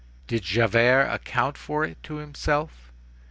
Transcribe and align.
Did 0.25 0.41
Javert 0.41 1.09
account 1.13 1.59
for 1.59 1.83
it 1.85 2.01
to 2.01 2.15
himself? 2.15 2.91